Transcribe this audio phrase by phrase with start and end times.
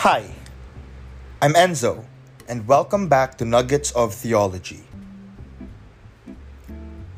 [0.00, 0.28] Hi,
[1.40, 2.04] I'm Enzo,
[2.46, 4.84] and welcome back to Nuggets of Theology.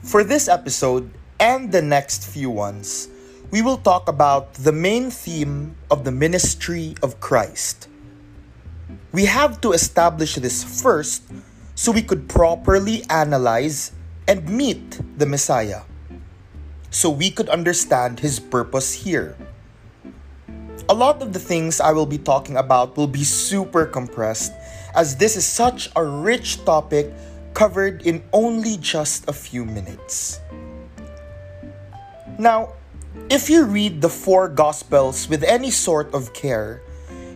[0.04, 1.10] For this episode
[1.40, 3.08] and the next few ones,
[3.50, 7.88] we will talk about the main theme of the ministry of Christ.
[9.10, 11.24] We have to establish this first
[11.74, 13.90] so we could properly analyze
[14.28, 15.82] and meet the Messiah,
[16.90, 19.36] so we could understand his purpose here.
[20.90, 24.52] A lot of the things I will be talking about will be super compressed,
[24.94, 27.12] as this is such a rich topic
[27.52, 30.40] covered in only just a few minutes.
[32.38, 32.72] Now,
[33.28, 36.80] if you read the four Gospels with any sort of care,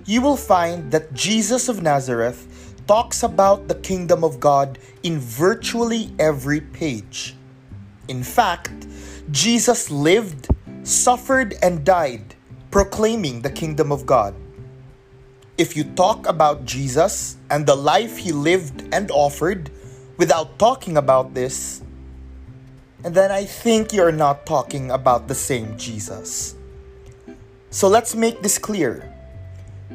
[0.06, 2.48] you will find that Jesus of Nazareth
[2.86, 7.36] talks about the kingdom of God in virtually every page.
[8.08, 8.88] In fact,
[9.30, 10.48] Jesus lived,
[10.84, 12.31] suffered, and died
[12.72, 14.34] proclaiming the kingdom of God.
[15.58, 19.70] If you talk about Jesus and the life he lived and offered
[20.16, 21.84] without talking about this,
[23.04, 26.56] and then I think you're not talking about the same Jesus.
[27.68, 29.04] So let's make this clear.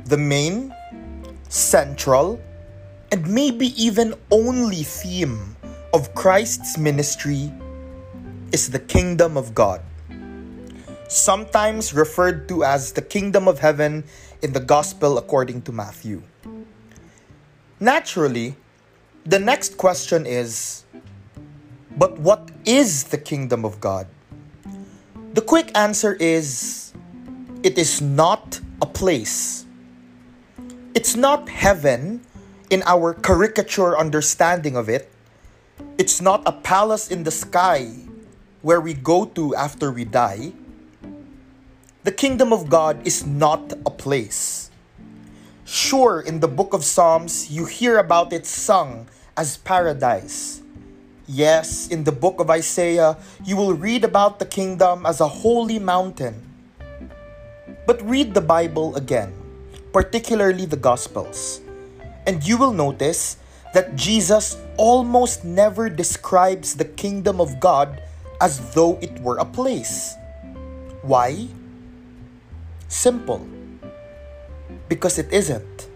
[0.06, 0.72] The main,
[1.50, 2.40] central,
[3.12, 5.58] and maybe even only theme
[5.96, 7.52] of Christ's ministry
[8.52, 9.82] is the kingdom of God.
[11.08, 14.04] Sometimes referred to as the kingdom of heaven
[14.42, 16.22] in the gospel according to Matthew.
[17.80, 18.56] Naturally,
[19.26, 20.84] the next question is
[21.98, 24.06] but what is the kingdom of God?
[25.34, 26.94] The quick answer is
[27.64, 29.66] it is not a place.
[30.94, 32.22] It's not heaven
[32.70, 35.10] in our caricature understanding of it.
[35.98, 37.94] It's not a palace in the sky
[38.62, 40.54] where we go to after we die.
[42.08, 44.72] The kingdom of God is not a place.
[45.66, 50.64] Sure, in the book of Psalms, you hear about it sung as paradise.
[51.28, 55.80] Yes, in the book of Isaiah, you will read about the kingdom as a holy
[55.80, 56.48] mountain.
[57.86, 59.36] But read the Bible again,
[59.92, 61.60] particularly the Gospels,
[62.26, 63.36] and you will notice
[63.74, 68.00] that Jesus almost never describes the kingdom of God
[68.40, 70.16] as though it were a place.
[71.04, 71.52] Why?
[72.88, 73.46] Simple.
[74.88, 75.90] Because it isn't.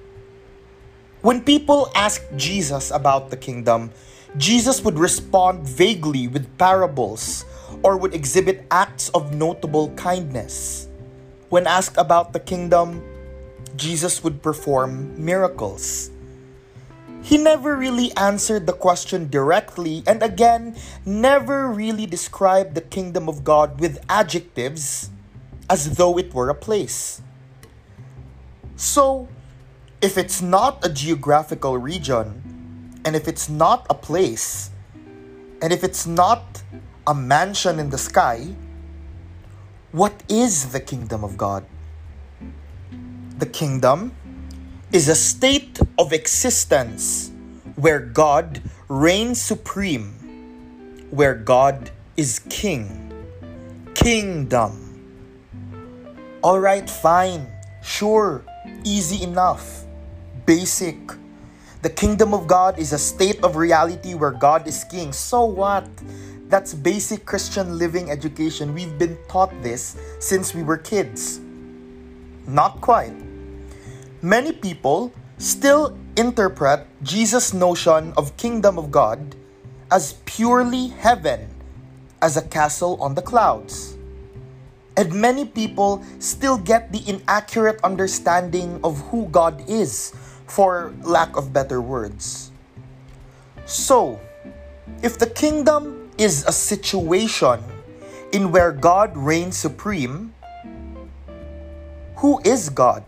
[1.21, 3.91] When people ask Jesus about the kingdom,
[4.37, 7.45] Jesus would respond vaguely with parables
[7.83, 10.87] or would exhibit acts of notable kindness.
[11.49, 13.03] When asked about the kingdom,
[13.75, 16.11] Jesus would perform miracles.
[17.23, 20.75] He never really answered the question directly, and again,
[21.05, 25.11] never really described the kingdom of God with adjectives
[25.71, 27.21] as though it were a place.
[28.75, 29.29] So,
[30.01, 32.27] if it's not a geographical region,
[33.05, 34.69] and if it's not a place,
[35.61, 36.61] and if it's not
[37.07, 38.53] a mansion in the sky,
[39.93, 41.63] what is the kingdom of God?
[43.39, 44.11] The kingdom
[44.91, 47.31] is a state of existence
[47.77, 53.07] where God reigns supreme, where God is king.
[53.95, 54.90] Kingdom.
[56.43, 57.47] Alright, fine,
[57.83, 58.43] sure,
[58.83, 59.85] easy enough,
[60.45, 60.97] basic
[61.81, 65.11] the kingdom of God is a state of reality where God is king.
[65.11, 65.89] So what?
[66.45, 68.75] That's basic Christian living education.
[68.75, 71.41] We've been taught this since we were kids.
[72.45, 73.17] Not quite.
[74.21, 79.33] Many people still interpret Jesus' notion of kingdom of God
[79.89, 81.49] as purely heaven,
[82.21, 83.90] as a castle on the clouds.
[84.97, 90.13] And many people still get the inaccurate understanding of who God is
[90.47, 92.51] for lack of better words.
[93.65, 94.19] So,
[95.01, 97.63] if the kingdom is a situation
[98.31, 100.33] in where God reigns supreme,
[102.17, 103.03] who is God?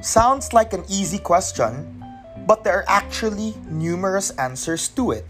[0.00, 2.04] Sounds like an easy question,
[2.46, 5.26] but there are actually numerous answers to it.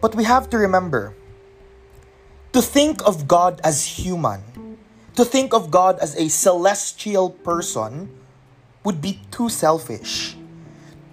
[0.00, 1.14] But we have to remember
[2.52, 4.42] to think of God as human,
[5.14, 8.10] to think of God as a celestial person
[8.82, 10.34] would be too selfish,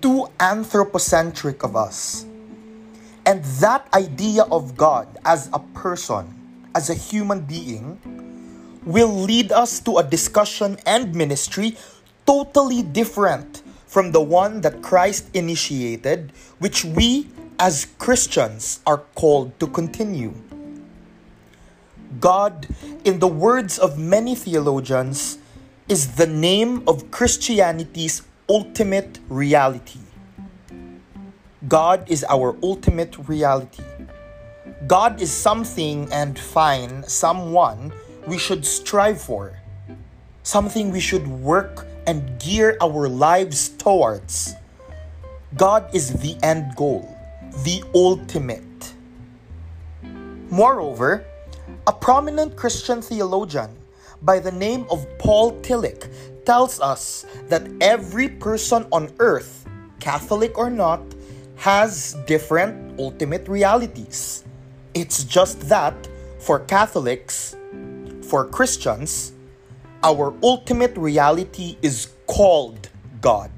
[0.02, 2.26] too anthropocentric of us.
[3.26, 6.34] And that idea of God as a person,
[6.74, 8.00] as a human being,
[8.86, 11.78] will lead us to a discussion and ministry
[12.26, 17.28] totally different from the one that Christ initiated, which we
[17.60, 20.34] as Christians are called to continue.
[22.20, 22.68] God,
[23.04, 25.38] in the words of many theologians,
[25.88, 30.00] is the name of Christianity's ultimate reality.
[31.68, 33.84] God is our ultimate reality.
[34.88, 37.92] God is something and fine, someone
[38.26, 39.60] we should strive for,
[40.44, 44.54] something we should work and gear our lives towards.
[45.56, 47.18] God is the end goal,
[47.64, 48.94] the ultimate.
[50.50, 51.26] Moreover,
[51.88, 53.70] a prominent Christian theologian
[54.22, 56.10] by the name of Paul Tillich
[56.46, 59.68] tells us that every person on earth,
[60.00, 61.02] Catholic or not,
[61.56, 64.44] has different ultimate realities.
[64.94, 65.96] It's just that
[66.40, 67.56] for Catholics,
[68.22, 69.34] for Christians,
[70.04, 72.90] our ultimate reality is called
[73.22, 73.52] God.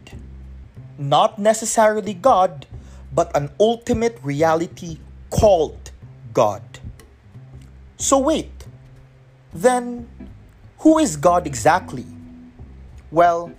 [0.98, 2.66] Not necessarily God,
[3.14, 5.92] but an ultimate reality called
[6.34, 6.64] God.
[8.00, 8.66] So, wait,
[9.52, 10.08] then
[10.80, 12.06] who is God exactly?
[13.12, 13.52] Well,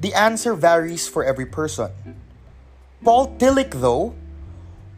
[0.00, 1.90] the answer varies for every person.
[3.02, 4.14] Paul Tillich, though,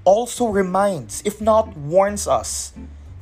[0.02, 2.72] also reminds, if not warns us,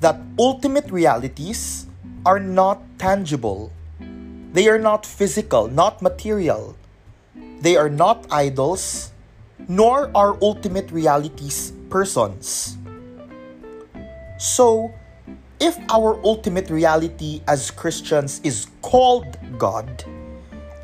[0.00, 1.86] that ultimate realities
[2.24, 3.70] are not tangible.
[4.56, 6.74] They are not physical, not material.
[7.60, 9.12] They are not idols,
[9.68, 12.78] nor are ultimate realities persons.
[14.38, 14.95] So,
[15.60, 20.04] if our ultimate reality as Christians is called God,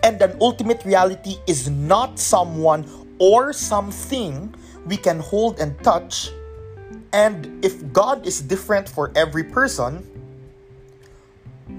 [0.03, 2.89] and an ultimate reality is not someone
[3.19, 4.55] or something
[4.87, 6.31] we can hold and touch,
[7.13, 10.09] and if God is different for every person,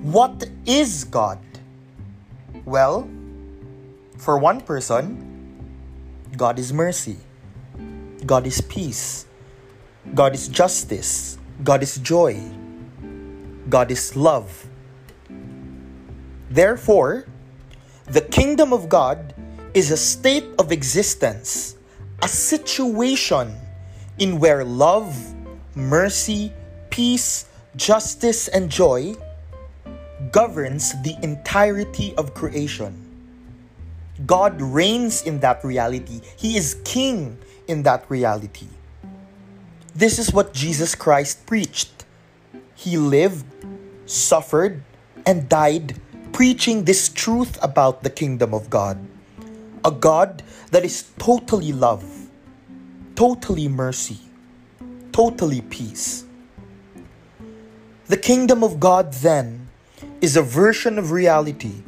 [0.01, 1.39] what is God?
[2.65, 3.09] Well,
[4.17, 5.19] for one person,
[6.37, 7.17] God is mercy,
[8.25, 9.25] God is peace,
[10.13, 12.39] God is justice, God is joy.
[13.69, 14.67] God is love.
[16.49, 17.25] Therefore,
[18.05, 19.33] the kingdom of God
[19.73, 21.75] is a state of existence,
[22.21, 23.55] a situation
[24.19, 25.15] in where love,
[25.75, 26.53] mercy,
[26.89, 27.45] peace,
[27.75, 29.15] justice, and joy
[30.31, 32.99] governs the entirety of creation.
[34.25, 36.21] God reigns in that reality.
[36.37, 37.37] He is king
[37.67, 38.67] in that reality.
[39.95, 42.02] This is what Jesus Christ preached.
[42.75, 43.45] He lived,
[44.05, 44.83] suffered,
[45.25, 45.99] and died
[46.33, 48.97] preaching this truth about the kingdom of God.
[49.85, 50.41] A God
[50.71, 52.03] that is totally love,
[53.15, 54.19] totally mercy,
[55.11, 56.25] totally peace.
[58.07, 59.69] The kingdom of God, then,
[60.21, 61.83] is a version of reality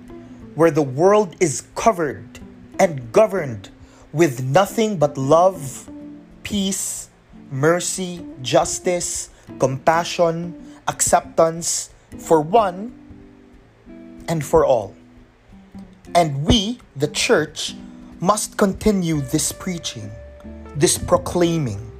[0.55, 2.39] where the world is covered
[2.79, 3.69] and governed
[4.13, 5.89] with nothing but love,
[6.43, 7.09] peace,
[7.51, 9.29] mercy, justice,
[9.59, 10.55] compassion,
[10.87, 12.93] acceptance for one
[14.27, 14.95] and for all.
[16.13, 17.75] And we, the church,
[18.19, 20.09] must continue this preaching,
[20.75, 21.91] this proclaiming.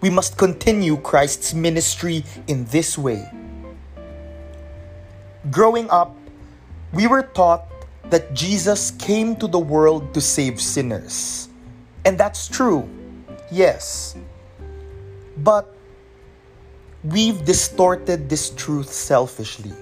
[0.00, 3.28] We must continue Christ's ministry in this way.
[5.50, 6.14] Growing up,
[6.92, 7.66] we were taught
[8.10, 11.48] that Jesus came to the world to save sinners.
[12.04, 12.88] And that's true,
[13.50, 14.16] yes.
[15.38, 15.75] But
[17.06, 19.72] we've distorted this truth selfishly.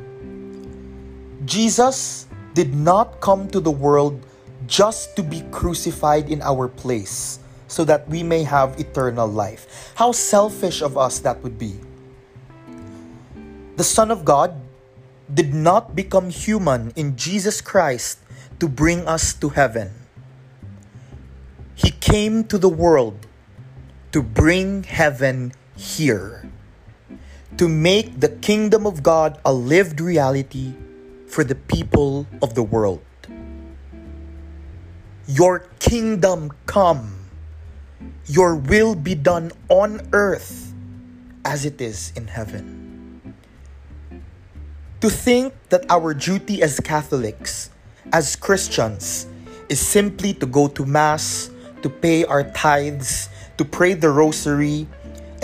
[1.44, 4.20] Jesus did not come to the world
[4.67, 9.93] just to be crucified in our place so that we may have eternal life.
[9.96, 11.81] How selfish of us that would be.
[13.77, 14.60] The Son of God
[15.32, 18.19] did not become human in Jesus Christ
[18.60, 19.91] to bring us to heaven.
[21.75, 23.27] He came to the world
[24.13, 26.46] to bring heaven here
[27.56, 30.75] to make the kingdom of God a lived reality
[31.29, 33.01] for the people of the world.
[35.27, 37.31] Your kingdom come,
[38.27, 40.75] your will be done on earth
[41.44, 43.34] as it is in heaven.
[45.01, 47.70] To think that our duty as Catholics,
[48.13, 49.27] as Christians,
[49.69, 51.51] is simply to go to Mass,
[51.82, 54.89] to pay our tithes, to pray the Rosary,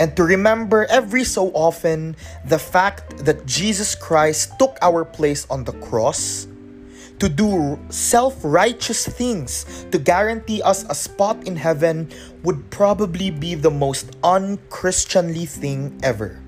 [0.01, 2.15] and to remember every so often
[2.45, 6.47] the fact that Jesus Christ took our place on the cross,
[7.19, 12.09] to do self righteous things to guarantee us a spot in heaven
[12.41, 16.41] would probably be the most unchristianly thing ever.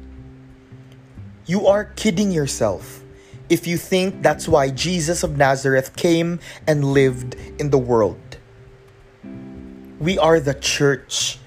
[1.45, 3.03] You are kidding yourself
[3.49, 8.17] if you think that's why Jesus of Nazareth came and lived in the world.
[9.99, 11.37] We are the church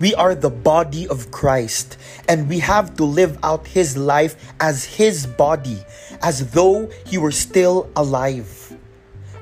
[0.00, 4.84] we are the body of Christ, and we have to live out His life as
[4.84, 5.84] His body,
[6.22, 8.56] as though He were still alive.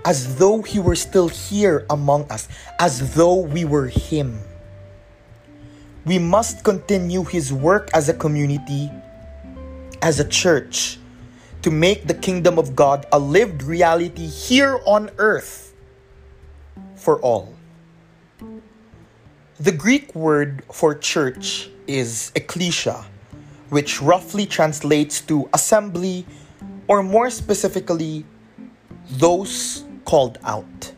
[0.05, 2.49] as though He were still here among us,
[2.79, 4.41] as though we were Him.
[6.07, 8.91] We must continue His work as a community,
[10.01, 10.99] as a church,
[11.61, 15.75] to make the kingdom of God a lived reality here on earth
[16.95, 17.58] for all.
[19.61, 23.05] The Greek word for church is ekklesia,
[23.71, 26.25] which roughly translates to assembly,
[26.87, 28.25] or more specifically,
[29.11, 30.93] those called out.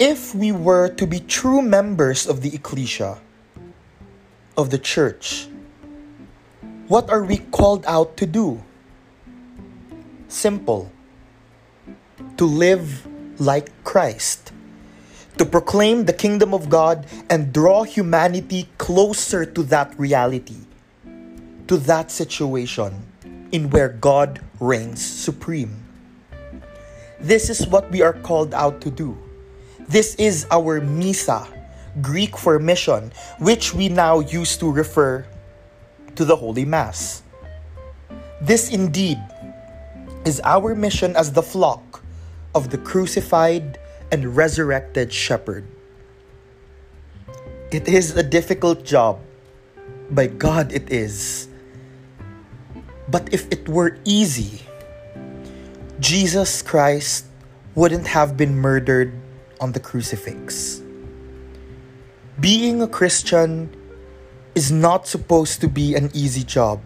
[0.00, 3.22] If we were to be true members of the ecclesia,
[4.56, 5.46] of the church,
[6.88, 8.60] what are we called out to do?
[10.26, 10.90] Simple
[12.38, 13.06] to live
[13.38, 14.50] like Christ,
[15.38, 20.58] to proclaim the kingdom of God and draw humanity closer to that reality,
[21.66, 22.94] to that situation
[23.52, 25.82] in where God reigns supreme.
[27.20, 29.16] This is what we are called out to do.
[29.88, 31.46] This is our misa,
[32.00, 35.26] Greek for mission, which we now use to refer
[36.16, 37.22] to the Holy Mass.
[38.40, 39.18] This indeed
[40.24, 42.02] is our mission as the flock
[42.54, 43.78] of the crucified
[44.10, 45.64] and resurrected shepherd.
[47.70, 49.20] It is a difficult job.
[50.10, 51.48] By God, it is.
[53.08, 54.62] But if it were easy,
[56.00, 57.26] Jesus Christ
[57.74, 59.12] wouldn't have been murdered
[59.60, 60.82] on the crucifix.
[62.38, 63.74] Being a Christian
[64.54, 66.80] is not supposed to be an easy job.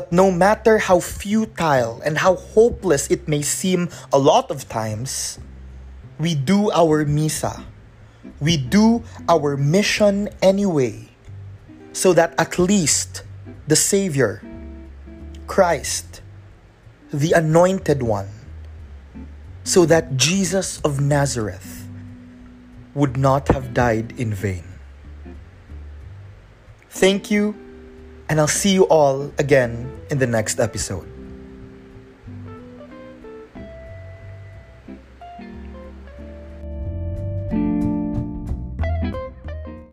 [0.00, 5.38] But no matter how futile and how hopeless it may seem a lot of times,
[6.16, 7.68] we do our misa.
[8.40, 11.12] We do our mission anyway,
[11.92, 13.24] so that at least
[13.68, 14.40] the Savior,
[15.46, 16.22] Christ,
[17.12, 18.32] the Anointed One,
[19.64, 21.84] so that Jesus of Nazareth
[22.94, 24.64] would not have died in vain.
[26.88, 27.52] Thank you
[28.30, 31.09] and I'll see you all again in the next episode.